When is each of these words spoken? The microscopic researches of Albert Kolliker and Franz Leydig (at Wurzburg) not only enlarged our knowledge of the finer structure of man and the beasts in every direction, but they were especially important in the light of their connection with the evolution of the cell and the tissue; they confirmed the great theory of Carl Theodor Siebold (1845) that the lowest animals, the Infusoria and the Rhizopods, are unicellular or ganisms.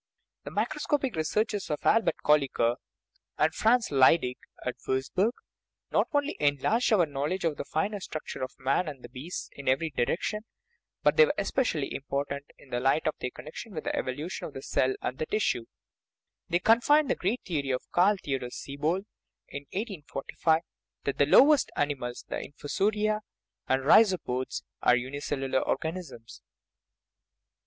The 0.45 0.49
microscopic 0.49 1.15
researches 1.15 1.69
of 1.69 1.85
Albert 1.85 2.15
Kolliker 2.25 2.77
and 3.37 3.53
Franz 3.53 3.91
Leydig 3.91 4.39
(at 4.65 4.75
Wurzburg) 4.87 5.31
not 5.91 6.07
only 6.11 6.35
enlarged 6.39 6.91
our 6.91 7.05
knowledge 7.05 7.43
of 7.43 7.55
the 7.55 7.65
finer 7.65 7.99
structure 7.99 8.41
of 8.41 8.49
man 8.57 8.87
and 8.87 9.03
the 9.03 9.09
beasts 9.09 9.51
in 9.53 9.67
every 9.67 9.91
direction, 9.91 10.41
but 11.03 11.17
they 11.17 11.25
were 11.25 11.35
especially 11.37 11.93
important 11.93 12.47
in 12.57 12.71
the 12.71 12.79
light 12.79 13.05
of 13.05 13.13
their 13.19 13.29
connection 13.29 13.75
with 13.75 13.83
the 13.83 13.95
evolution 13.95 14.47
of 14.47 14.55
the 14.55 14.63
cell 14.63 14.95
and 15.03 15.19
the 15.19 15.27
tissue; 15.27 15.65
they 16.49 16.57
confirmed 16.57 17.11
the 17.11 17.15
great 17.15 17.41
theory 17.45 17.69
of 17.69 17.87
Carl 17.91 18.15
Theodor 18.23 18.49
Siebold 18.49 19.05
(1845) 19.51 20.63
that 21.03 21.19
the 21.19 21.27
lowest 21.27 21.69
animals, 21.75 22.25
the 22.27 22.43
Infusoria 22.43 23.21
and 23.67 23.83
the 23.83 23.85
Rhizopods, 23.85 24.63
are 24.81 24.95
unicellular 24.95 25.59
or 25.59 25.77
ganisms. 25.77 26.41